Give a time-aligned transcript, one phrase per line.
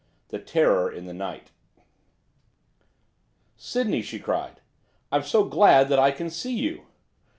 [0.29, 1.51] THE TERROR IN THE NIGHT
[3.55, 4.59] 'Sydney!' she cried,
[5.11, 6.87] 'I'm so glad that I can see you!